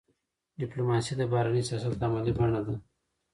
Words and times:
ډيپلوماسي 0.61 1.13
د 1.17 1.21
بهرني 1.31 1.61
سیاست 1.69 2.01
عملي 2.05 2.33
بڼه 2.39 2.61
ده. 2.67 2.75